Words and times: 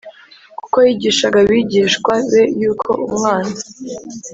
kuko 0.61 0.77
yigishaga 0.87 1.37
abigishwa 1.43 2.13
be 2.31 2.41
yuko 2.59 2.89
Umwana 3.07 3.55